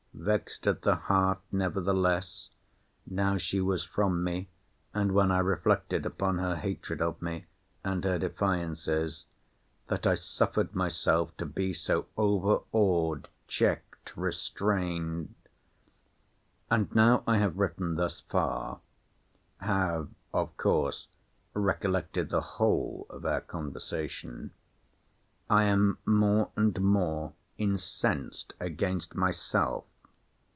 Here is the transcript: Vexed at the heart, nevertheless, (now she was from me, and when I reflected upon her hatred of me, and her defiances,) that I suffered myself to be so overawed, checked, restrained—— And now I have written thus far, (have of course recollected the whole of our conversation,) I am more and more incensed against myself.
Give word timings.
Vexed 0.13 0.67
at 0.67 0.83
the 0.83 0.97
heart, 0.97 1.39
nevertheless, 1.51 2.51
(now 3.07 3.37
she 3.37 3.59
was 3.59 3.83
from 3.83 4.23
me, 4.23 4.49
and 4.93 5.13
when 5.13 5.31
I 5.31 5.39
reflected 5.39 6.05
upon 6.05 6.37
her 6.37 6.57
hatred 6.57 7.01
of 7.01 7.19
me, 7.23 7.47
and 7.83 8.03
her 8.03 8.19
defiances,) 8.19 9.25
that 9.87 10.05
I 10.05 10.13
suffered 10.13 10.75
myself 10.75 11.35
to 11.37 11.45
be 11.47 11.73
so 11.73 12.05
overawed, 12.17 13.29
checked, 13.47 14.15
restrained—— 14.15 15.33
And 16.69 16.93
now 16.93 17.23
I 17.25 17.37
have 17.39 17.57
written 17.57 17.95
thus 17.95 18.19
far, 18.19 18.79
(have 19.61 20.09
of 20.35 20.55
course 20.55 21.07
recollected 21.55 22.29
the 22.29 22.41
whole 22.41 23.07
of 23.09 23.25
our 23.25 23.41
conversation,) 23.41 24.51
I 25.49 25.63
am 25.63 25.97
more 26.05 26.51
and 26.55 26.79
more 26.79 27.33
incensed 27.57 28.53
against 28.59 29.15
myself. 29.15 29.85